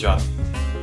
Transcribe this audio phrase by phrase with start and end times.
[0.00, 0.18] ちは。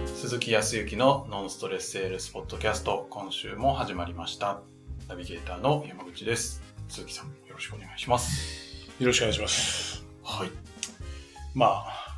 [0.05, 4.61] 鈴木康之のノンストレスセールスポッドキャスト、今週も始まりました。
[5.07, 6.61] ナビゲーターの山口です。
[6.87, 8.87] 鈴木さん、よろしくお願いします。
[8.99, 10.05] よろしくお願いします。
[10.23, 10.51] はい。
[11.55, 12.13] まあ、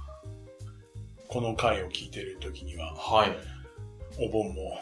[1.30, 3.38] この回を聞いてる時には、はい。
[4.20, 4.78] お盆も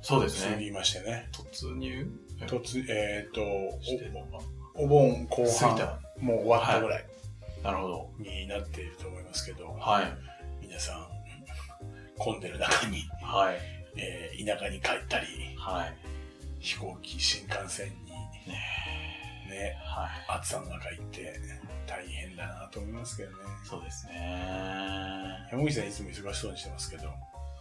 [0.00, 0.56] そうですね。
[0.56, 1.28] 過ぎましてね。
[1.30, 2.08] 突入？
[2.40, 5.78] 突、えっ、してるのかお、お盆後半
[6.20, 7.06] もう終わったぐらい
[7.62, 8.10] なるほど。
[8.18, 10.12] になっていると思いますけど、はい。
[10.60, 11.11] 皆さん、
[12.18, 13.56] 混んでる中に、はい。
[13.96, 15.26] えー田舎に帰ったり、
[15.56, 15.94] はい。
[16.58, 18.58] 飛行機、新幹線に、ね
[19.50, 20.38] ね、はい。
[20.38, 21.34] 暑さの中行って、
[21.86, 23.36] 大変だなと思いますけどね。
[23.64, 24.12] そうですね。
[25.50, 27.08] 山口さんいつも忙しそうにしてますけど、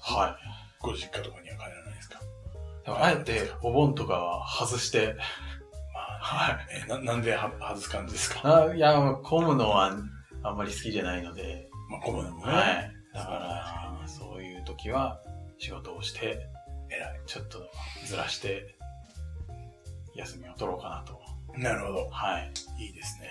[0.02, 0.38] は
[0.80, 2.20] ご実家とかには帰らないですか？
[2.88, 5.16] あえて、お盆とかは外して、
[5.94, 6.68] まあ、はい。
[6.72, 8.66] えーななんでは外す感じですか？
[8.70, 9.96] あいや、混むのは
[10.44, 12.54] あんまり好きじゃないので、まあ、混むのもね。
[12.54, 12.92] はい。
[13.14, 13.81] だか確ら、
[14.72, 15.22] 時は
[15.58, 16.48] 仕事をして、
[16.90, 17.20] 偉い。
[17.26, 17.70] ちょっと
[18.06, 18.76] ずらして、
[20.16, 21.20] 休みを取ろうかなと。
[21.58, 22.10] なるほど。
[22.10, 22.52] はい。
[22.80, 23.30] いいですね。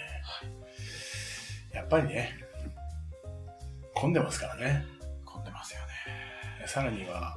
[1.72, 2.32] やっぱりね、
[3.94, 4.84] 混んでますからね。
[5.24, 6.66] 混んでますよね。
[6.66, 7.36] さらには、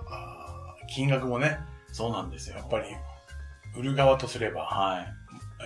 [0.88, 1.58] 金額もね、
[1.92, 2.58] そうなんですよ。
[2.58, 2.86] やっぱり、
[3.76, 5.08] 売る側とすれば、はい。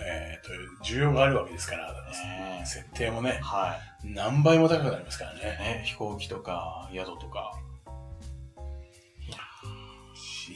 [0.00, 0.50] えっ、と、
[0.84, 5.36] 需要があるわけですから、ね設定もね、は何倍も高くなりますからい。
[5.36, 5.42] ね。
[5.42, 7.52] ね、飛行機とか宿とか。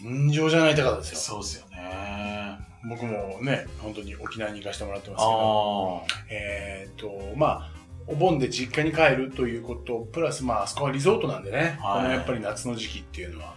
[0.00, 1.18] 尋常じゃない高さですよ。
[1.18, 2.58] そうですよね。
[2.88, 7.70] 僕もね、本当に沖縄に行かせてもらってますけど、あえっ、と、まあ、
[8.06, 13.54] お盆で実家に帰るということ、プラス、まあ、あそこはリゾートなんでね、はいこのやっぱり夏の時期っていうのは。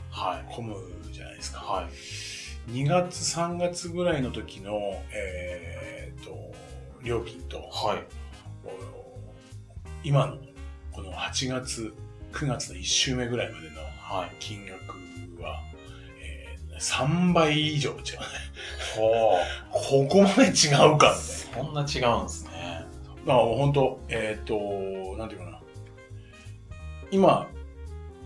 [0.50, 0.76] 混む
[1.12, 1.60] じゃないですか。
[1.60, 2.72] はい。
[2.72, 6.54] 2月、3月ぐらいの時の、えっ、と、
[7.04, 8.04] 料金と、はい。
[8.64, 8.72] お
[10.04, 10.38] 今の、
[10.92, 11.94] この8月、
[12.32, 14.36] 9月の1週目ぐらいまでのはい。
[14.40, 15.05] 金額
[16.80, 18.02] 3倍以上違うね。
[18.96, 19.38] ほ
[19.72, 21.16] ここまで違うかみたいな。
[21.16, 22.86] そんな違うんですね。
[23.26, 24.56] まあ、本当えっ、と、
[25.18, 25.60] なんていうかな。
[27.12, 27.48] 今、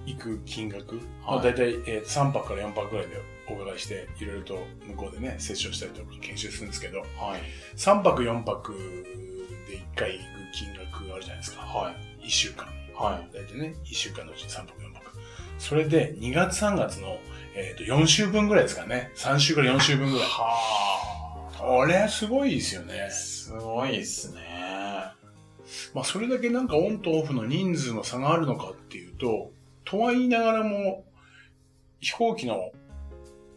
[0.05, 7.07] 行く金額、まあ、はい大体、えー、3泊から4泊ぐらいでお伺いして、いろいろと向こうでね、セッションしたりとか研修するんですけど、はい。
[7.77, 8.73] 3泊4泊
[9.67, 10.23] で1回行く
[10.53, 11.61] 金額あるじゃないですか。
[11.61, 12.25] はい。
[12.25, 12.67] 1週間。
[12.95, 13.33] はい。
[13.33, 15.11] 大体ね、1週間のうち3泊4泊。
[15.57, 17.19] それで、2月3月の、
[17.59, 19.12] えっ、と、4週分ぐらいですかね。
[19.16, 20.28] 3週から4週分ぐらい。
[20.28, 23.12] はこれすごいですよねあ。。
[23.12, 24.42] すごいっすね。
[25.94, 29.52] まあ、それだけなんかオンとオフの人数の差があるのかっていうと、
[29.84, 31.06] とは言いながらも、
[32.00, 32.72] 飛行機の、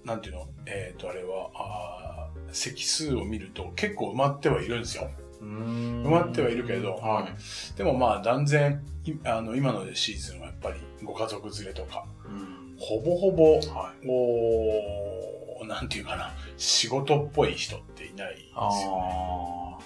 [0.05, 2.13] なんていうの、えっ、と、あれは、あー
[2.53, 5.11] 席数を見ると結構埋まってはいるんですよ。
[5.41, 7.77] 埋まってはいるけどはい。
[7.77, 12.52] でもまあ、断然、いあの、今のシーズンはやっぱりご家族連れとか、うん。
[12.83, 14.07] ほぼほぼ、はい。
[14.07, 18.59] こう、なんていうかな、仕事っぽい人っていないですよね。
[18.59, 19.79] あ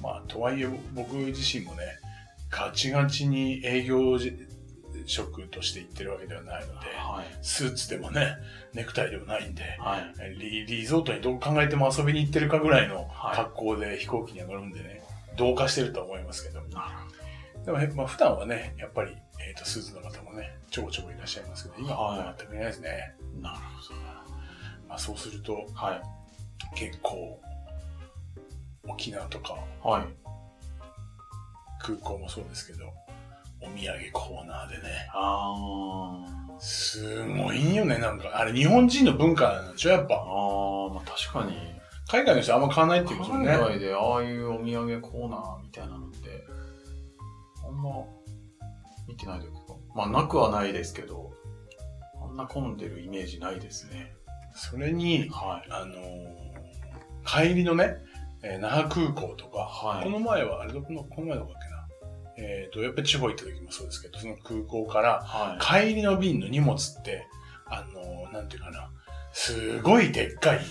[0.00, 1.98] まあ、とはいえ僕自身もね、
[2.50, 4.18] ガチガチに営業
[5.06, 7.12] 職として行ってるわけではないので、あ。
[7.16, 7.26] はい。
[7.42, 8.36] スーツでもね、
[8.72, 10.38] ネクタイでもないんで、はい。
[10.38, 15.02] リリゾートにどう考えても遊びに行ってるかぐらいのはい格好で飛行機には乗るんでね、
[15.36, 16.60] 同化してるとは思いますけど。
[16.68, 17.06] な
[17.64, 23.14] でも、へまあ、普段はね、やっぱり、えっ、と、スーツの方もね、ちょこちょこいらっしゃいますけど、今ははい全くいないですね。
[23.18, 24.00] るほど。
[24.88, 25.66] まあ、そうすると。
[25.74, 26.02] はい。
[26.74, 27.40] 結構、
[28.88, 30.04] 沖縄とかはい。
[31.80, 32.86] 空港もそうですけど、
[33.60, 36.24] お土産コーナーでね、あ
[36.58, 38.30] すごいよね、なんか。
[38.38, 40.04] あれ、日本人の文化なんでしょ、やっあ。
[40.04, 40.14] あぱ。
[40.14, 40.18] あ、
[40.94, 41.56] まあ確かに。
[42.08, 43.52] 海外の人あんま買わないっていうこと海ね。
[43.56, 46.44] 外でああいうお土産コーナーみたいなのって、
[47.66, 47.90] あんま
[49.06, 49.58] 見てないというか、
[49.94, 51.32] まあなくはないですけど、
[52.22, 54.14] あんな混んでるイメージないですね。
[54.54, 55.68] それに、はい。
[55.70, 56.52] あのー
[57.24, 57.98] 帰りのね、
[58.42, 62.46] えー那覇空港とか、はいこの前は、あれどこの、この前どこだっけな。
[62.48, 65.88] えっ、と、やっぱり地方行った時もそうですけど、その空港から、はい。
[65.90, 67.26] 帰りの便の荷物って、
[67.66, 68.90] あのーなんていうかな、
[69.32, 70.56] すごいでっかい。
[70.56, 70.64] はい。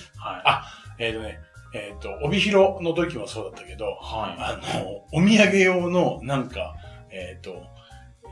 [0.46, 0.66] あ
[1.00, 1.40] えっ、とね、
[1.74, 6.76] えっ、と、帯広の時もそうだったけど、はあの、お土産用の、なんか、
[7.12, 7.64] えっ、と、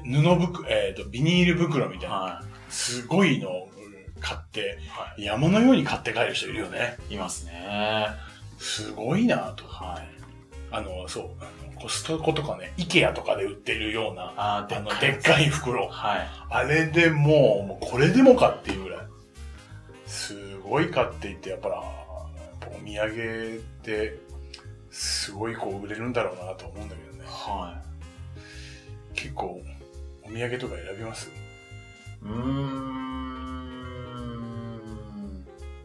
[0.03, 1.99] 布袋、えっ、と、ビニール袋みい。
[1.99, 3.69] たいな、はすごいのを
[4.19, 4.87] 買って、い。
[4.89, 6.97] は山のように買って帰る人いるよね。
[7.09, 7.15] い。
[7.15, 8.07] いますね。
[8.57, 9.65] すごいなと。
[9.65, 10.07] はい。
[10.71, 15.87] あの、そう、あのコストコとかね、イケアとかで売ってるような、ああ、あの、でっかい袋。
[15.87, 16.27] はい。
[16.49, 18.99] あれでもう、もうこれでもかっていうぐらい。
[20.05, 21.81] すごい買っていって、やっぱら、
[22.67, 24.17] お土産って、
[24.91, 27.23] すごいこう売れるんだろうなと思うんだけどね。
[27.25, 27.81] は
[29.21, 29.61] 結構、
[30.23, 31.29] お土産とか選びます？
[31.29, 31.33] い。
[32.23, 32.35] うーん。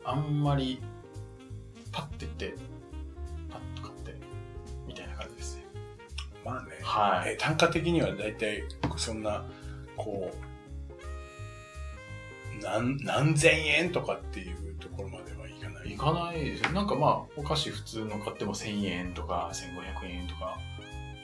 [0.04, 0.80] あんまり、
[1.90, 2.54] パッて言って、
[3.50, 4.14] パッと買って、
[4.86, 5.64] みたいな感じですね。
[6.44, 6.78] まあね。
[6.82, 7.32] はい。
[7.32, 8.62] えー単価的にはだいたい
[8.96, 9.44] そんな、
[9.96, 10.36] こう、
[12.62, 15.92] 何、何千円とかっていうところまではいかない？
[15.94, 16.70] いかないですよ。
[16.70, 20.56] なんかまあ、お菓子普通の買っても1000円とか1500円とか、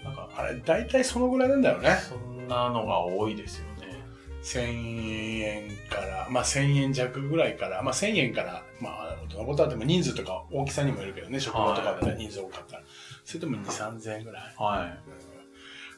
[0.05, 1.97] なんか、あれ、だいたいそのぐらいなんだよね。
[2.09, 4.03] そんなのが多いですよね。
[4.43, 12.83] 1000円から、まあ1000円弱ぐらいから、まあ1000円から、まあ、大人のことはでも人数とか大きさにもよるけどね、職場とかで人数多かったら。
[13.25, 14.55] それとも2、3000円ぐらい。
[14.57, 14.99] はい。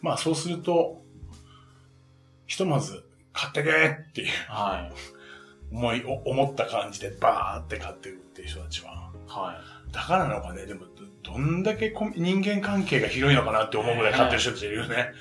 [0.00, 1.02] まあそうすると、
[2.46, 5.74] ひとまず買ってけっていうはい。
[5.74, 9.12] 思い、お思った感じでバーって買ってるっていう人たちは。
[9.26, 9.56] は
[9.90, 10.86] だからなのかね、でも
[11.22, 15.12] ど、どんだけ人間関係が広いのかなって思うぐらい買ってる人たちいるよね。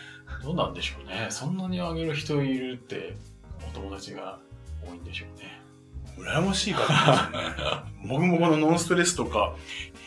[0.41, 0.43] い。
[0.45, 1.27] どうなんでしょうね。
[1.29, 3.15] そんなにあげる人いるって、
[3.69, 4.39] お友達が
[4.87, 5.61] 多いんでしょうね。
[6.17, 7.83] 羨ましい方ですよね。
[8.07, 9.55] 僕もこのノンストレスとか、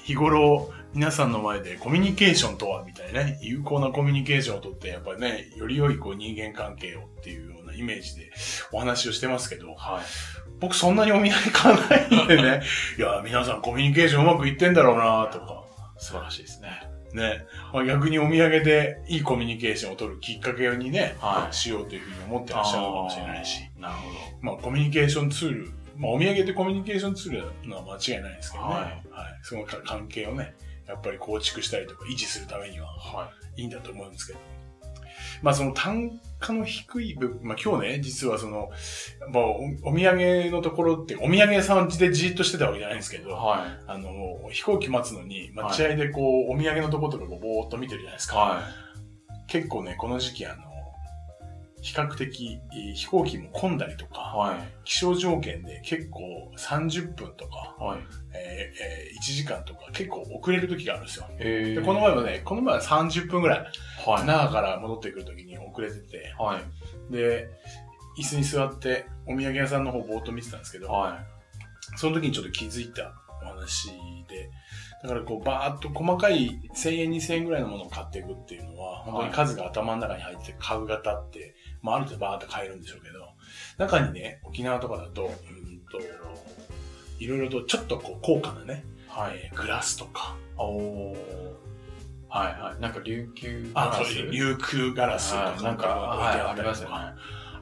[0.05, 8.31] 日頃皆さんの前でコミュニケーションとはみたいなね、有効なコミュニケーションをとって、やっぱりね、より良いこう人間関係をっていうようなイメージで
[8.71, 10.05] お話をしてますけど、はい。
[10.61, 12.63] 僕そんなにお土産買わないんでね、
[12.97, 15.64] いや、皆さんコミュニケーションうまくいってんだろうなとか、
[15.99, 16.89] 素晴らしいですね。
[17.15, 23.61] ね、まあ、逆にお土産でいいコミュニケーションを取るきっかけにね、はいしようというふうに思ってらっしゃるのかもしれないし。
[23.79, 24.11] なるほ
[24.41, 27.39] まあコミュニケーションツール、まあお土産でコミュニケーションツール
[27.69, 28.95] なのは間違いないですけどね、ははいい。
[29.43, 30.55] そのか関係をね、
[30.89, 33.19] やっぱり構築したりとか維持するためにはど。
[33.19, 33.63] はい。
[33.63, 34.41] いいんだと思うんですけど。
[35.43, 38.71] まあその単価の低い部分、まあ今日ね、実はその、
[39.33, 44.11] まあおお土産のところって、お土産屋さんでじーっとしてたわけじゃないんですけど、はあの、
[44.51, 46.21] 飛行機待つのに、待合でこ
[46.51, 48.33] う、お土産のところとかぼーっと見てるじゃないですい。
[48.33, 48.39] か。
[48.39, 48.63] は
[49.47, 50.74] 結構ね、この時期あの、
[51.85, 54.09] 比較的えー飛行機も混んだりとい。
[54.09, 54.59] か、はい。
[54.85, 58.01] 気象条件で結構30分とか、はい。
[58.33, 61.27] えーえー1時間とか結構遅れる時があるんですよ。
[61.39, 63.59] えで、この前もね、この前は30分ぐらい、
[64.07, 64.27] はい。
[64.27, 67.13] 那覇から戻ってくる時に遅れてて、はい。
[67.13, 67.49] で、
[68.19, 71.19] 椅子に座ってお土産屋さんの方ぼーっと見てたんですけど、は
[71.97, 73.89] その時にちょっと気づいたお話
[74.29, 74.51] で、
[75.03, 81.55] だからこうバーっと細かい1000円2000円ぐらいのものを買っていくっていうのは、本当に数が頭の中に入って買う型って、
[81.85, 83.29] まあある程度バーっと買えるんでしょうけど、
[83.77, 86.01] 中にね、沖縄とかだと、うんと、
[87.21, 89.11] いろいろとちょっとこう高価なね、い。
[89.11, 89.39] はい。
[89.45, 91.17] えーグラスとか、おー。
[92.31, 92.81] はいはい。
[92.81, 94.23] なんか琉球あとガラス？
[94.23, 96.95] 琉球ガラスとかはいなんか、置いてあったりとか、ますよね。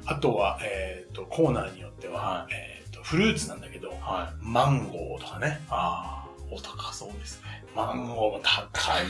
[0.06, 4.36] あとは、えっ、と、コーナーによっては、はえっ、と、フルーツなんだけど、はい。
[4.40, 6.21] マンゴーとかね、ああ、
[6.52, 7.64] お高そうですね。
[7.74, 9.04] マンゴーも高い、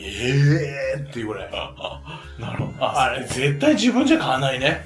[0.00, 1.50] え えーっていうぐらい。
[2.38, 2.98] なるほど。
[2.98, 4.84] あれ、絶対自分じゃ買わないね。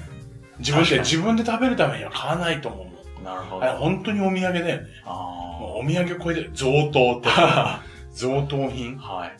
[0.59, 3.23] 自分で、自分で食べるためには買わないと思う。
[3.23, 3.63] なるほど。
[3.63, 4.81] あれ、本当にお土産だよね。
[5.05, 6.51] あもうお土産超えてる。
[6.53, 7.29] 贈答って。
[7.31, 7.81] あ。
[8.13, 8.97] 贈答品。
[8.97, 9.37] はい。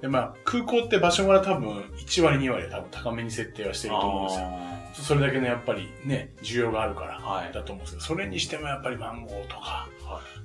[0.00, 4.46] で、まあ、空港って場所柄多分、1割、2割は多分高めに設定はしてると思うんですよ。
[4.92, 9.88] あそれだけのやっぱりね、需要があるから、はいだと思うんですけど、それにしてもやっぱりマンゴーとか。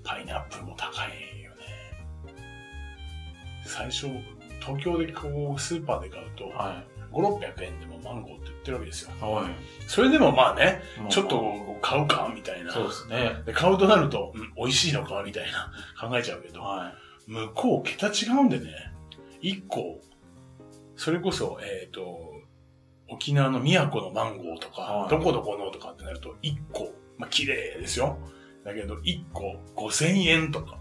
[0.06, 1.58] パイナップルも高いよね。
[3.66, 4.08] 最初、
[4.60, 9.12] 東京でこう、スーパーで買うと、は5、600円でもマンゴーって売ってるわけですよ。
[9.20, 9.24] い。
[9.24, 9.46] はい。
[9.88, 11.42] それでもまあね、ちょっと
[11.82, 12.72] 買うかみたいな。
[12.72, 13.42] そうですね。
[13.46, 16.94] で買うとなると、うん、美味しいのかみたいな考えちゃうけど、は
[17.26, 18.70] 向こう桁違うんでね、
[19.42, 20.02] 1個、
[20.96, 22.35] それこそ、えっ、と、
[23.08, 28.18] 沖縄の宮古のマンゴーとか、はいどこどこのとかってなると、1個、まあ綺麗ですよ。
[28.64, 30.78] だけど、1個5000円とか。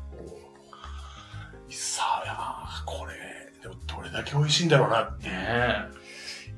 [1.68, 3.14] さあ、これ、
[3.62, 5.30] でもどれだけ美味しいんだろうなってい。
[5.30, 6.04] いう、ね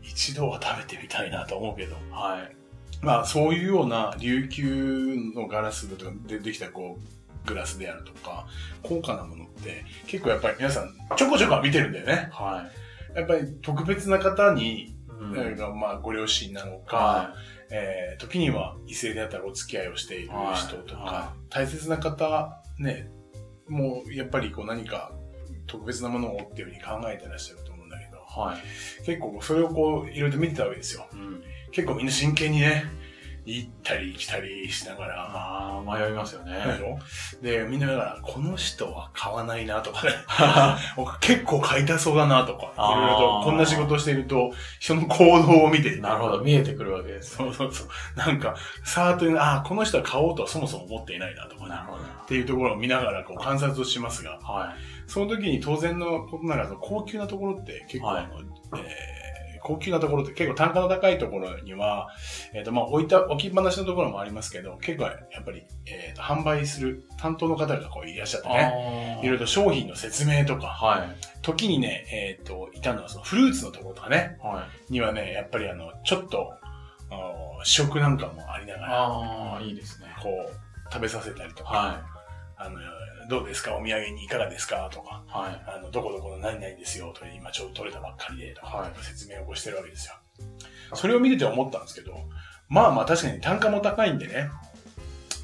[0.02, 1.96] 一度は食べてみたいなと思うけど。
[1.96, 1.98] え。
[2.12, 2.56] はい。
[3.02, 5.88] まあそういうような琉球のガラス
[6.26, 8.46] でできたこうグラスであるとか
[8.82, 12.30] 高価なものって結構やっぱり皆さんちょこちょこは見てるんだよね。
[12.32, 12.66] は
[13.14, 15.24] やっぱり特別な方に、い。
[15.24, 17.34] うんえーまあご両親なのか、は
[17.70, 23.10] えー時には異性であったらお付き合いをしている人とか、はいは大切な方ね、
[23.68, 25.12] もうやっぱりこう何か
[25.66, 28.20] 特別なものをっていうふうに考えてらっしゃると思うんだけど、い。
[28.20, 29.04] はい。
[29.04, 31.06] 結構それをこういろいろと見てたわけですよ。
[31.12, 31.42] うん。
[31.72, 32.84] 結構みんな真剣にね、
[33.46, 36.52] 行ったり来たりしながら、ああ、迷いますよね。
[37.40, 40.12] でみんなだから、この人は買わないなとかね、
[41.20, 44.50] 結構買いたそうだなとか、いろいろと、こんな仕事していると、
[44.80, 46.40] 人の行動を見て、なるほど。
[46.40, 47.36] 見えてくるわけです。
[47.36, 47.88] そうそうそう。
[48.16, 52.02] なんか、さーっとね、ああ、この人は買おうとはそもそも思っていないなとかねなるほど。
[52.02, 54.74] っていうところを見ながらこう観察をしますが、は
[55.06, 58.40] その時に当然のことながら、高級なところって結構あの、
[58.78, 59.25] えー
[59.66, 62.08] 高級なところって結構単価の高いところには、
[62.54, 71.16] えっ、と、まあ、置いた、置きっぱなしのところもありますけど、結構やっぱり、えっ、と、販売する担当の方がこういらっしゃってね、いろいろと商品の説明とか、はい。
[71.42, 74.92] 時にね、えっ、と、いたのはそのフルーツのところとかね、はい。
[74.92, 76.54] にはね、やっぱりあの、ちょっと、
[77.64, 80.06] 試食なんかもありながら、ああ、いいですね。
[80.22, 82.02] こう、食べさせたりとか、は
[82.56, 82.78] あの、
[83.28, 83.76] どうですか？
[83.76, 84.88] お土産にいかがですか？
[84.92, 85.30] とか、い。
[85.30, 85.62] はい。
[85.78, 90.14] あの、どこどこの何々ですよとか、今ちょうど取れたばっかりで、とか、はい説明をこうしてるわけですよ。
[90.94, 92.16] それを見てて思ったんですけど、
[92.68, 94.50] まあまあ確かに単価も高いんでね、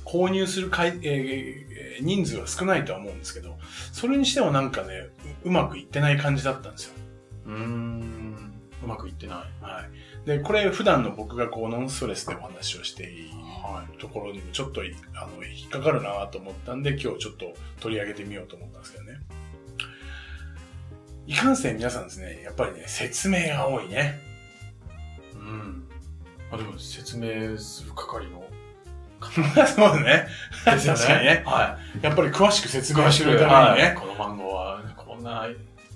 [0.04, 3.58] 購入する回、えーえー人数は少ないとは思うんですけど、
[3.92, 5.10] それにしてもなんかね、
[5.44, 6.94] ううまくいってない感じだったんですよ。
[7.46, 8.21] うーん。
[8.82, 9.36] うまくいってない。
[9.64, 9.82] は
[10.24, 10.26] い。
[10.26, 19.20] で、これ普段の僕がこうノンストレスでお話をしているはところにもちょっといあの引っかかるなと思ったんで、今日ちょっと取り上げてみようと思ったんですけどね。
[21.26, 24.18] いかんせん皆さんですね、やっぱりね、説明が多いね。
[25.34, 25.36] い。
[25.36, 25.88] うん。
[26.50, 28.44] あ、でも説明する係の。
[29.66, 30.26] そうだね。
[30.64, 31.42] ですよね確かにね。
[31.46, 32.96] はやっぱり詳しく説い。
[32.96, 33.96] 明するためにね。
[33.96, 35.46] この番号はこんな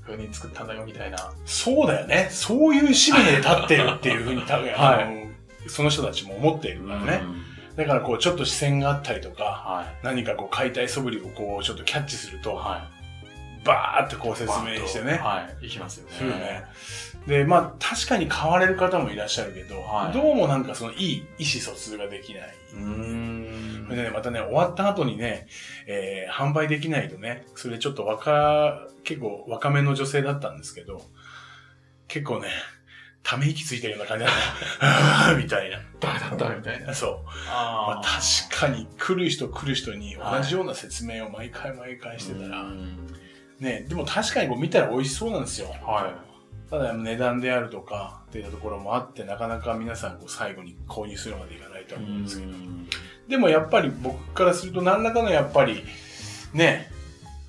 [0.07, 1.33] 風に作ったんだよみたいな。
[1.45, 2.29] そうだよね。
[2.31, 5.27] そういう使命で立ってるっていうふうに多分、 はい
[5.69, 7.23] その人たちも思っているからね。
[7.77, 12.41] だからこう、ちょっと視線があったりとか、は何かこう、解体素振りをこう、ちょっとキャッチするい。
[12.41, 12.89] と、は
[13.65, 14.37] バーってこうい。
[14.37, 15.15] 説明してね。
[15.15, 15.67] はい。
[15.67, 16.13] いきますよね。
[16.17, 16.65] するね。
[17.27, 22.55] で、まあ、確かに買われる方もいらっしゃるけど、はいどうもなんかその、いい意思疎通ができない。
[22.75, 22.79] う
[23.89, 25.47] でね、またね、終わった後にね、
[25.87, 31.03] えー販売できないとね、それちょっと若、結構若めの女性だったんですけど、
[32.09, 32.49] 結構ね、
[33.23, 34.35] ため息ついてるような感じだっ
[34.79, 35.35] た。
[35.39, 35.81] みたいな。
[35.99, 36.95] ダメだったみたいな。
[36.95, 37.29] そう。
[37.49, 43.07] あまあ、確かに来る人来る人にはい同じような説明を毎回毎回してたら、うん
[43.59, 45.69] ね、でも確かにこう見たら美味しそうなんですよ。
[45.83, 46.13] は
[46.71, 51.99] ただ値段であるとかっていうところもあって、なかなか皆さんこう最後に購入するまでいかないとい。
[51.99, 52.53] 思うんですけど。
[53.27, 55.85] んでもやっぱり僕からすると何らかのやっぱり、
[56.53, 56.91] ね、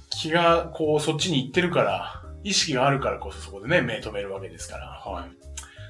[0.10, 4.88] 気がこうそっちに行ってるから、意識があるからこそそこでね、目止めるわけですから。
[4.88, 5.29] はい。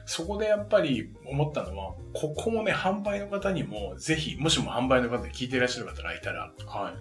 [0.06, 6.94] そこでやっぱり思ったのは、ここもね、販売の方にも、ぜひ、もしも販売の方で聞いていらっしゃる方がいたら、はい。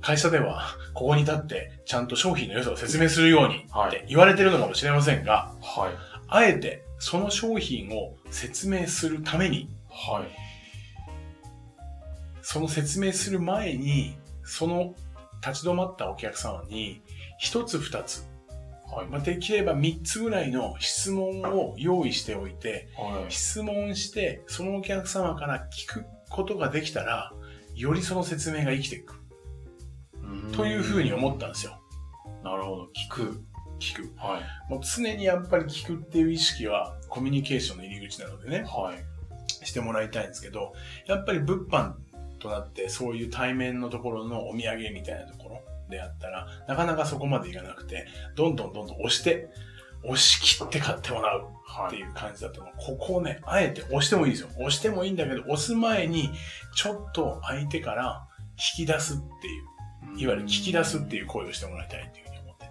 [0.00, 0.62] 会社では、
[0.94, 5.92] ここに立って、ちゃんと商品の良さを説明するようにはいって言われてるのかもしれませんが、はい。
[6.28, 10.41] あえて、その商品を説明するために、はい。
[12.42, 14.94] その説明する前に、その
[15.46, 17.02] 立ち止まったお客様に、
[17.38, 18.28] 一つ二つ、
[18.92, 19.06] はい。
[19.06, 23.32] まあ、できれば三つぐらいの質問を用意しておいて、はい。
[23.32, 27.32] 質問して、そのお客様から聞くことができたら、
[27.74, 29.22] よりその説明が生きていく。
[30.54, 31.80] というふうに思ったんですよ。
[32.44, 32.88] なるほど。
[33.10, 33.42] 聞く。
[33.80, 34.12] 聞く。
[34.16, 34.70] はい。
[34.70, 39.66] もう常にやっぱり聞くっていう意識はコミュニケーションの入り口なのでね、はい。
[39.66, 40.74] してもらいたいんですけど、
[41.06, 41.94] やっぱり物販
[42.42, 49.48] となってそういう対面のところのお土産みたいなところであったら、なかなかそこまでいかなくて、どんどんどんどん押して、
[50.04, 51.44] 押し切って買ってもらう
[51.86, 52.66] っていう感じだったの。
[52.76, 54.48] ここをね、あえて押してもいいですよ。
[54.56, 56.30] 押してもいいんだけど、押す前に、
[56.74, 58.26] ちょっと相手から
[58.76, 62.70] 引き出すっていう、いわゆる聞き出すっていう行為をしてもらいたいっていうふうに思ってて。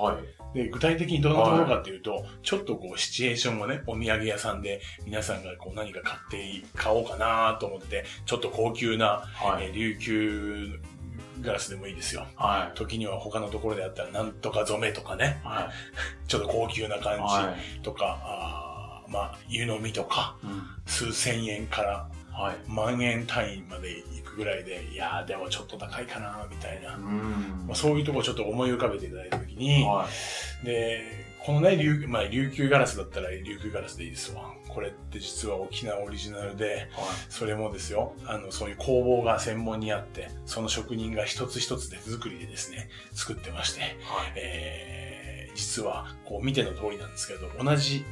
[0.00, 0.39] はい。
[0.54, 9.66] で、具体的にどんなものかっていうと、ちょっとこう、シチュエーションをね、お土産屋さんで皆さんがこう何か買って、買おうかなと思って、ちょっと高級な、はい。
[9.66, 10.80] えー琉球
[11.42, 12.26] ガラスでもいいですよ。
[12.36, 12.76] はい。
[12.76, 15.70] 時には他のところであったら、なんとか染めとかね、は
[16.28, 17.20] ちょっと高級な感い。
[17.20, 17.74] はい。
[17.76, 20.62] じとか、あーまあ、湯飲みとか、うん。
[20.86, 22.56] 数千円からはい。
[22.68, 24.02] 万円単位まで
[24.40, 26.96] ぐらいで、いやーでもちょっと高いかな、みたいな。
[26.96, 30.06] んまあ、そういうとこちょっと思い浮かべていただいたときに、は
[30.62, 30.66] い。
[30.66, 34.52] で、このね、琉,、まあ、琉球ガラスだったら琉球ガラスでいいですわ。
[34.68, 36.88] これって実は沖縄オリジナルで、はい。
[37.28, 43.92] それもですよ、あの、そういう工房が専門にあって、その職人が一つ一つ手作りでですね、作ってまして、はい。
[44.36, 48.04] えー、実は、こう見ての通りなんですけど、同じ、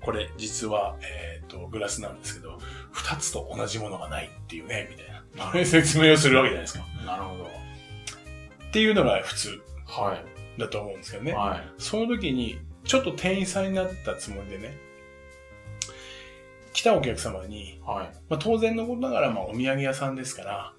[0.00, 2.58] これ実は、えっ、と、グラスなんですけど、
[2.90, 5.11] 二つと同じものがないっていうね、みたいな。
[5.36, 6.84] そういう説明をするわけじゃないですか。
[7.06, 7.44] なるほど。
[7.44, 10.14] っていうのが普通は
[10.56, 10.60] い。
[10.60, 11.32] だと思うんですけどね。
[11.32, 11.72] はい。
[11.78, 14.76] その時に、ちょっと店員さんになったつもりでね、
[16.72, 18.16] 来たお客様に、はい。
[18.28, 20.72] まあ、当然のことながら、まあ、お土産屋さんですから、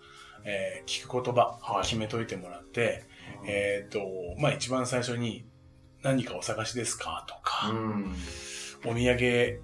[0.46, 3.06] えー聞く言葉、はい決めといてもらって、
[3.48, 4.02] えっ、と、
[4.40, 5.46] まあ、一番最初に、
[6.02, 7.26] 何かお探しですか？
[7.28, 8.14] とうか、ん。
[8.86, 9.62] お土産、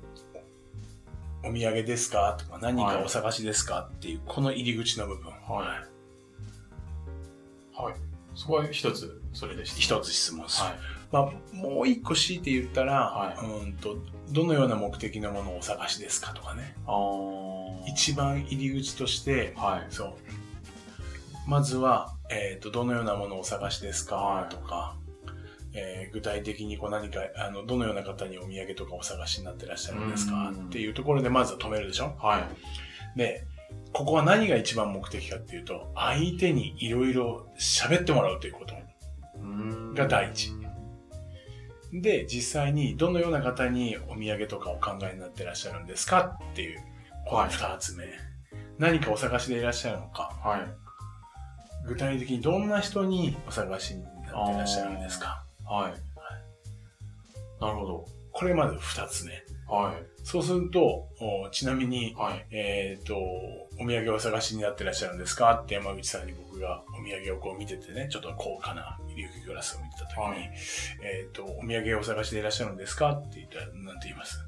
[1.44, 2.36] お土産ですか？
[2.38, 3.90] とか、何かお探しですか？
[3.96, 5.32] っていう、この入り口の部分。
[5.32, 5.42] はい。
[7.82, 7.94] はい。
[8.36, 9.80] そこは一つ、それでした。
[9.80, 10.68] 一つ質問する。
[10.68, 10.78] はい。
[11.12, 13.98] まあ、もう一個強いて言ったら、はうんと、
[14.32, 16.76] どのような目的のものをお探しですかとかね。
[16.86, 19.88] あー一番入り口として、はい。
[19.90, 20.14] そう。
[21.48, 24.96] まずは、えっ、と、どのようなものをお探しですか、はいとか、
[25.80, 32.16] えー具体的にこう何か、あの、どのような方にお土産とかお探しになってらっしゃるんですかうんっていうところでまずは止めるでしょ？
[32.20, 32.40] は
[33.16, 33.18] い。
[33.18, 33.44] で、
[33.94, 38.74] ここは何が一番目的かっていうと、相手にいろいろ喋ってもらうということ。
[39.96, 40.52] が第一
[41.94, 46.80] で、実際にどのような方にお土産とかお考えになってらっしゃるんですかっていう、
[47.26, 48.06] このはい二つ目。
[48.78, 50.32] 何かお探しでいらっしゃるのか。
[50.44, 50.62] はい。
[51.88, 55.44] 具体的にどんな人にお探しになってらっしゃるんですか？
[55.70, 55.94] はい。
[57.62, 59.34] なるほこれまず二つ目。
[59.68, 59.74] ど。
[59.76, 59.96] はい。
[60.24, 62.46] そうすると、おちなみに、はい。
[62.52, 65.54] えっ、と、お土産をお探しになってらっしゃるんですか？
[65.64, 70.52] って山口さんに僕がお土産をこう見ててね、ちょっと高価な琉球グラスを見てた時に、はい
[71.04, 73.12] えっ、と、お土産をお探しでいらっしゃるんですか？
[73.12, 74.40] って言ったら、なんて言います？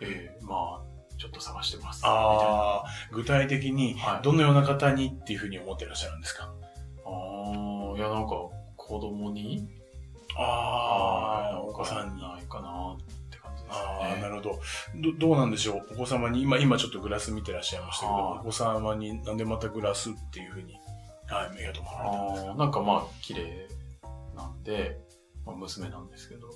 [0.00, 2.02] ええまあ、ちょっと探してます。
[2.04, 6.52] ああ、具体的にはいどのような方にっていうふうに思ってらっしゃるんですか？
[6.56, 6.76] みたいな。
[7.10, 8.34] ああ、いや、なんか、
[8.76, 9.68] 子供に
[10.38, 12.22] ああ、ーお子さんに。
[12.22, 14.20] ないかなって感じですああ、ね。
[14.22, 14.60] なるほど。
[15.12, 15.86] ど、どうなんでしょう？
[15.94, 20.74] お子様に、今、今ちょっとグラス見てらっしゃいましたけど、はいお子様になんでまたグラスっていうふうに、
[21.26, 22.50] はい、目が止まられたんですか？
[22.50, 23.68] ああ、なんかまあ、綺麗
[24.36, 24.98] なんで、
[25.44, 26.48] まあ、娘なんですけど、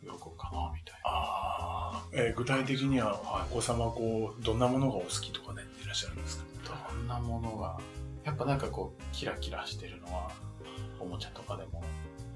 [0.00, 1.10] 喜ぶかな、みたいな。
[1.10, 6.88] ああ、えー具体的には、お子様、こう、どんなものがお好きとかね、いらっしゃるんですか？
[6.92, 7.78] どんなものが、
[8.24, 10.30] やっぱなんかこう、キラキラしてるのは、
[11.00, 11.82] おもちゃとかでも、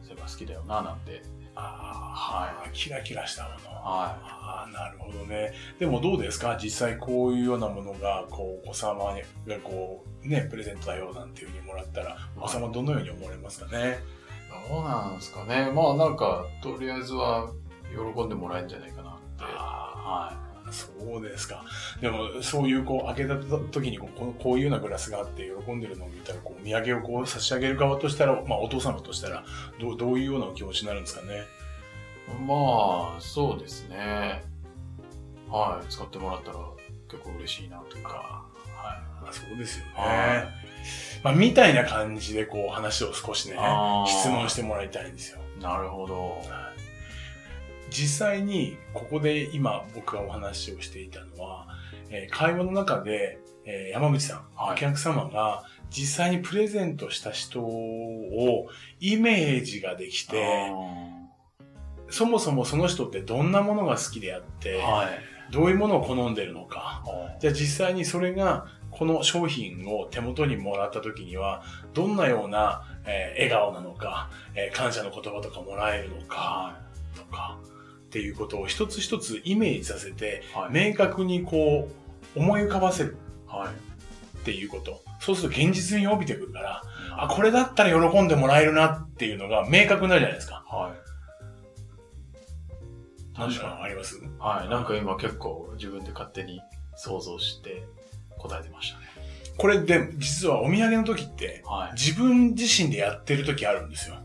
[0.09, 1.23] そういえば好きだよな、なんて。
[1.55, 2.71] ああ、はい。
[2.73, 3.55] キラキラしたもの。
[3.71, 5.53] はああ、なるほどね。
[5.79, 6.57] でもどうですか？
[6.63, 9.15] 実際こういうようなものが、こう、お子様
[9.47, 13.99] がこう、ね、プレゼントだよなんていうふうにもらったら、お子様どのように思われますかね？
[14.67, 14.71] い。
[14.71, 15.71] どうなんですかね。
[15.73, 17.51] まあなんか、とりあえずは、
[18.15, 19.21] 喜んでもらえるんじゃないかなって。
[19.41, 21.65] ああ、そうですか。
[22.01, 29.45] でも、そういう、こう、開けた時にこうこう、いうようなグラスがあって喜んでるのを見たら、こう、お土産をこう、差し上げる側としたら、まあ、お父様としたら、
[29.81, 31.45] どう、どういうようなお気持ちになるんですかね。
[32.47, 34.43] まあ、そうですね。
[35.49, 35.89] はい。
[35.89, 36.59] 使ってもらったら
[37.09, 38.11] 結構嬉しいなというか。
[38.11, 38.45] は
[39.23, 39.93] まあ、そうですよね。
[39.97, 40.69] はい
[41.23, 43.57] まあ、みたいな感じで、こう、話を少しね、
[44.07, 45.41] 質問してもらいたいんですよ。
[45.59, 45.63] い。
[45.63, 46.41] なるほど。
[47.91, 51.67] 実際に、ここで今僕がお話をしていたのは、
[52.11, 54.73] えー会話の中で、えー山口さん、はい。
[54.73, 58.69] お客様が実際にプレゼントした人を
[59.01, 60.71] イメージができて、
[62.11, 65.53] そもそもその人ってどんなものが好きであって、はい。
[65.53, 67.03] どういうものを好んでるのか。
[67.07, 71.63] あじゃあ実際にそれが、この商品を手元にもらった時には、
[71.95, 76.81] どんなような、えー笑顔なのか、えー感謝の言葉とかもらえるのか、は
[77.17, 77.59] とか、
[78.09, 80.59] っていうことを一つ一つイメージさせて、い。
[80.59, 80.91] はい。
[80.91, 81.89] 明確にこ
[82.35, 83.17] う、思い浮かばせる
[83.47, 83.69] はい。
[84.39, 85.03] っていうこと。
[85.21, 86.83] そうすると現実に帯びてくるから、
[87.19, 90.65] あ、これだったら喜んでもらえるなっていうのが明確になるじゃないですか。
[90.67, 90.99] はい。
[93.37, 94.19] 何確かかあります？
[94.21, 94.29] に。
[94.39, 94.69] はい。
[94.69, 96.61] なんか今結構自分で勝手に
[96.97, 97.85] 想像して
[98.39, 99.05] 答えてましたね。
[99.59, 101.93] これで、実はお土産の時って、はい。
[101.93, 104.17] 自分自身でやってる時あるんですよ。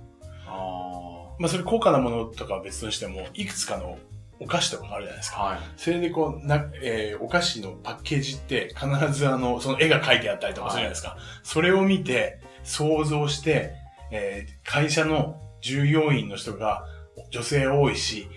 [0.46, 3.98] あまあそれ高価なものとかは別としても、いくつかの
[4.39, 5.41] お菓子とかがあるじゃないですか。
[5.41, 5.46] あ。
[5.46, 5.60] はい。
[5.78, 11.17] それでこう、な、えーお菓子のパッケージって必ずあの、その絵が描いてあったりとかするじゃないですか。
[11.43, 13.74] それを見て、想像して、
[14.12, 16.86] えー会社の従業員の人が
[17.32, 18.28] 女性多いし、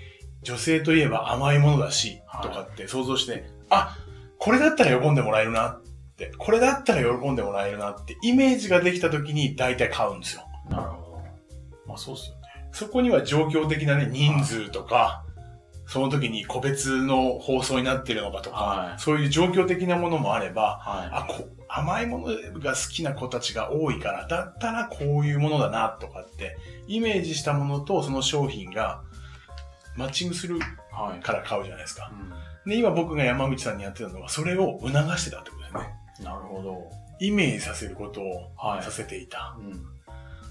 [0.42, 3.96] 女性といえば甘いものだし、はいとかって想像して、あ、
[4.38, 5.82] これだったら喜んでもらえるなっ
[6.16, 10.42] て、これだったら喜んでもらえるなって、イメージができた時に大体買うんですよ。
[10.70, 11.22] なるほど。
[11.86, 12.42] まあそうっすよね。
[12.76, 15.24] そこには状況的なね、人数とか、
[15.86, 22.26] その時に個別の放送になってるのかとか、はいそういう状況的なものもあれば、はあこ甘いもの
[22.60, 29.00] が好きな子たちが多いから、だったらこういうものだなとかって、イメージしたものとその商品が
[29.96, 30.60] マッチングするい。
[30.92, 31.20] はい。
[31.20, 32.12] から買うじゃないですか。
[32.66, 35.94] うで、今僕が山口さんにやってたのは、それを促してたってことですね。
[36.20, 36.24] ん。
[36.24, 36.90] なるほど。
[37.20, 39.56] イメージさせることをはいさせていた。
[39.58, 39.95] うん。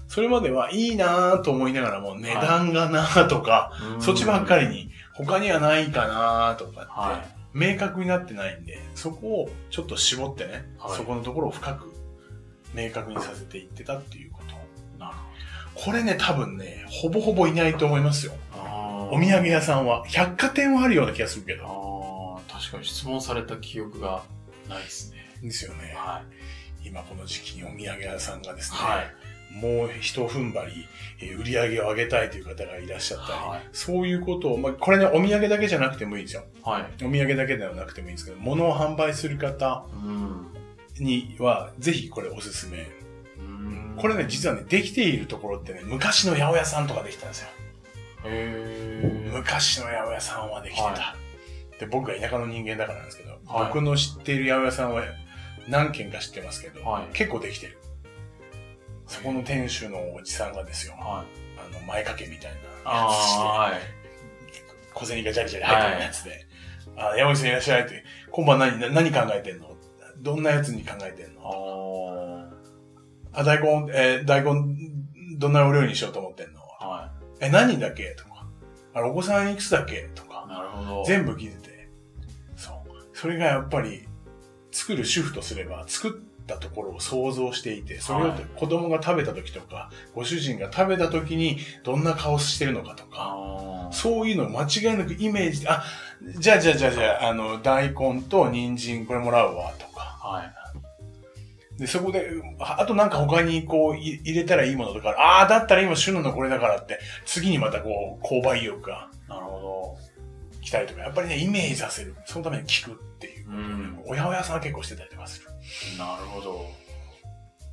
[0.08, 11.92] それまではいいなぁと思いながらも、値段がなぁとか、そっちばっかりに、他にはないかなとかって、は明確になってないんで、そこをちょっと絞ってね、はいそこのところを深く
[12.74, 14.54] 明確にさせていってたっていうこと。
[14.54, 14.98] い。
[14.98, 15.16] なる
[15.74, 18.32] これね、多分ね、ほぼほぼいないと思いますよ。
[19.10, 20.04] お土産屋さんは。
[20.06, 21.64] 百貨店はあるような気がするけど。
[21.64, 24.22] ああ、確かに質問された記憶が
[24.68, 25.18] ないですね。
[25.42, 25.94] ですよね。
[25.96, 26.22] は
[26.84, 29.14] 今この時期にお土産屋さんがですね、はい。
[29.60, 30.86] もう一踏ん張り、
[31.20, 36.44] えー売り上げを上げたいという方がいらっしゃったり、はいそういうことを、まあ、これね、お土産だけじゃなくてもいいんですよ。
[36.62, 37.04] はい。
[37.04, 40.46] お土産だけではなくてもいいんですけど、物を販売する方うん。
[40.98, 42.86] には、ぜひこれおすすめ。
[43.38, 47.48] うんこれね、実はね、できているところってね、昔の八百屋さんとかできたんですよ。
[49.32, 50.88] 昔の八百屋さんはできてた。
[50.88, 51.14] は
[51.78, 55.02] で、僕が田舎の人間だからなんですけど、はい僕の知っている八百屋さんは
[55.68, 57.78] 何軒か知ってますけど、はい結構できてる。
[59.06, 61.26] そこの店主のおじさんがですよ、はい。
[61.60, 63.80] あの、前掛けみたいなやあつして、あ、はい。
[64.94, 66.46] 小銭がジャリジャリ入ってるやつで、
[66.96, 69.76] あ、山口さんいらっしゃいって、今晩何、な何考えてんの？
[70.18, 72.50] どんなやつに考えてんあの？
[73.32, 73.40] あ。
[73.40, 74.76] あ、大根、えー大根、
[75.38, 76.60] どんなお料理にしようと思ってんの？
[76.60, 78.14] はえ、何人だっけ？
[78.16, 78.46] とか。
[78.94, 80.08] あれ、お子さんいくつだっけ？
[80.14, 80.26] とい。
[80.26, 80.46] か。
[80.48, 81.04] なるほど。
[81.04, 81.88] 全部聞いてて。
[82.56, 82.76] そう。
[83.12, 84.08] それがやっぱり、
[84.72, 86.12] 作る主婦とすれば、作っ
[86.46, 93.88] たところを想像していて、それをはい子供が食べた時とか、ご主人が食べた時にどんな顔してるのかとか。
[93.92, 95.84] そういうのを間違いなくイメージで、あ、
[96.38, 100.00] じゃあじゃあじゃあじゃあ、あの、大根と人参これもらうわ、とか。
[100.00, 100.56] はい。
[101.78, 109.10] で、そこで、ああとなんか他にこうい入れたらいいものとか、ああ、だったら今旬なのこれだからって、次にまたこう、購買意欲が
[110.66, 112.16] 来たりとか、やっぱりね、イメージさせる。
[112.24, 113.44] そのために聞くっていう。
[113.46, 113.52] ど。
[113.52, 114.02] うん。
[114.04, 115.46] おやおやさんは結構してたりとかする。
[115.96, 116.66] なるほど。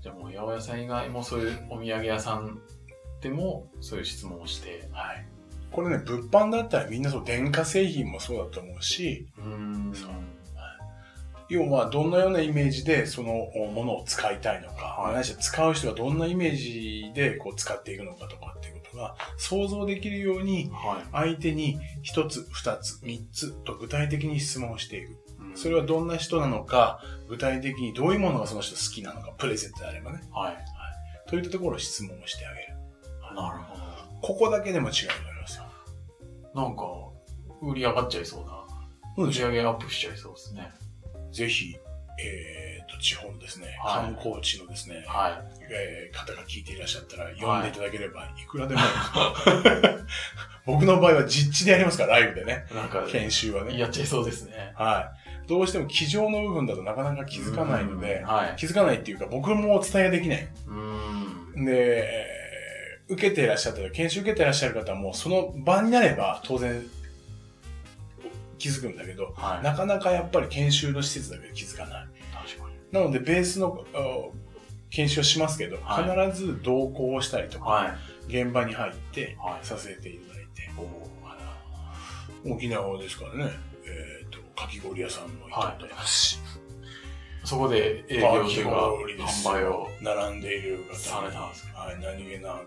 [0.04, 2.60] じゃあもう八百屋さん以外もそういうお土産屋さん
[3.22, 4.88] でもそういう質問をして。
[4.92, 5.26] はい。
[5.72, 10.12] これね、物販だったらみんなそう、電化製品もそうだと思うし、うんそう
[11.54, 13.30] 要はどんなようなイメージでその
[13.74, 21.08] ものを使いたいのか、はいないしは使う人がどんなイメージでこう使っていくのかとかっていうことが想像できるようにはい。
[21.12, 25.10] 相手に一つ、二つ、三つと具体的に質問をしていく。
[25.40, 30.22] うんそれはどんな人なのか、具体的にどういうものがその人好きなのか、プレゼントであればね。
[30.32, 30.58] はい。
[31.30, 32.74] といったところを質問をしてあげる。
[33.36, 35.66] なるほここだけでも違いがありますよ。
[36.56, 36.62] ど。
[36.62, 36.84] なんか、
[37.62, 38.64] 売り上がっちゃいそうな。
[39.16, 40.72] そうでしょ売り上げアップしちゃいそうですね。
[41.34, 41.76] ぜひ、
[42.20, 48.82] えー、と、地方のですね、はい観光地のですね、はえー方が聞いていらっしゃったら、呼んでいただければ、いくらでも、
[50.66, 52.66] 僕の場合は実地でやりますから、ライブでね。
[52.72, 52.76] い。
[52.76, 53.78] なんか、研修はね。
[53.78, 54.74] やっちゃいそうですね。
[54.76, 55.12] は
[55.46, 55.48] い。
[55.48, 58.56] どうしても机上の部分だとなかなか気づかないのでうん、はい。
[58.56, 60.48] 気づかないっていうか、僕もお伝えができない。
[60.68, 61.66] うん。
[61.66, 62.44] で、えー
[63.10, 66.84] 受けていらっしゃったら、研修受けていらっしゃる方も、その場になれば当然
[68.64, 69.64] 気づくんだけど、はい。
[69.64, 72.08] なかなかやっぱり研修の施設だけで気づかない。
[72.94, 73.98] なので、ベースのあ
[74.90, 76.30] 研修をしますけど、はい。
[76.30, 77.88] 必ず同行をしたりとか、は
[78.30, 78.44] い。
[78.44, 79.66] 現場に入ってはい。
[79.66, 80.72] させていただいて、
[82.46, 83.52] お沖縄ですからね、
[83.86, 86.40] えっ、と、かき氷屋さんも行ったことありますし、
[87.44, 89.90] そこで営業とい販売を。
[90.02, 92.62] 並んでいる方にされたんですはい、何気な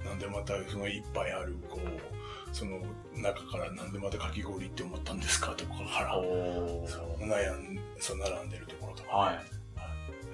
[0.00, 2.82] く、なんでまたそのいっぱいある、こう、その
[3.16, 9.36] 中からなんでまたかき氷って思ったんですかとかから、おそう悩んそう並んでるところとか、はい。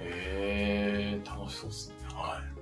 [0.01, 1.95] へえー、楽しそうですね。
[2.15, 2.59] はい。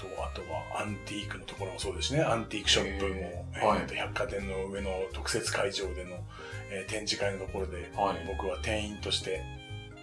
[0.00, 2.22] と、あとはアンティークのところもそうですね。
[2.22, 6.18] アンティークショップも、へえーはい百貨店の上の特設会場での、
[6.70, 8.24] えー展示会のところで、はい。
[8.26, 9.40] 僕は店員として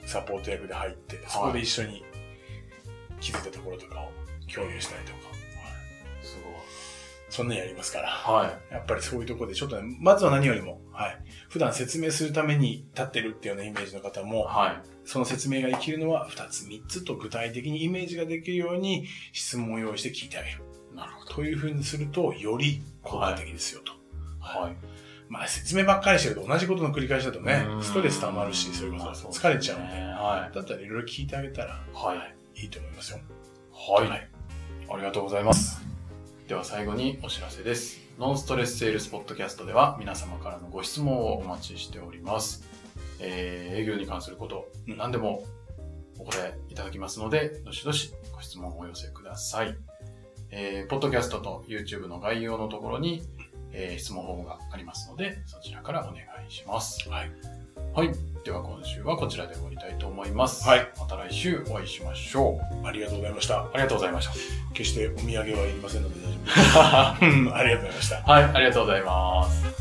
[0.05, 2.03] サポート役で入って、そこで一緒に
[3.19, 4.11] 気づいたところとかを
[4.53, 5.40] 共有したりとか。
[7.31, 8.09] そんなにやりますから。
[8.09, 8.73] はい。
[8.73, 11.17] やっぱりそういうところでちょっとね、まずは何よりも、はい。
[11.49, 14.81] 普段説明するために立ってるっていうようなイメージの方も、はい。
[15.05, 20.61] その説明が生きるのは2つ、3つと具体的にイメージができるように質問を用意して聞いてあげる。
[20.93, 21.33] なるほど。
[21.35, 23.93] というふうにすると、より効果的ですよと。
[24.41, 24.75] はい。
[25.29, 29.93] まあ説明ばっかりしてると同じことの繰り返しだとねう、んストレス溜まるし、それこまあそ疲れちゃうんで。
[29.95, 31.95] はだったらいろいろ聞いてあげたら、い。
[31.95, 32.15] は
[32.55, 32.63] い。
[32.63, 33.19] いいと思いますよ。
[33.71, 34.09] はい。
[34.09, 34.27] はい
[34.93, 35.90] ありがとうございます。
[36.47, 37.99] では最後にお知らせです。
[38.19, 42.63] ノンストレスセールスポッドキャストでは皆様からのご質問をお待ちしております。
[43.19, 45.43] えー、営業に関すること、うん何でも
[46.19, 49.75] お答えいただきますので、どしどしご質問をお寄せください。
[50.49, 53.23] えー、ポッドキャストと YouTube の概要のところに、
[53.71, 57.09] えー質問フォームがありますので、そちらからお願いします。
[57.09, 57.31] はい。
[57.93, 58.11] はい。
[58.43, 60.67] では今週はこちらで終わりたいと思います。
[60.67, 60.91] はい。
[60.97, 62.87] また来週お会いしましょう。
[62.87, 63.59] ありがとうございました。
[63.59, 64.33] ありがとうございました。
[64.73, 67.37] 決してお土産はいりませんので大丈夫です。
[67.41, 68.15] うんありがとうございました。
[68.31, 69.80] はい、ありがとうございます。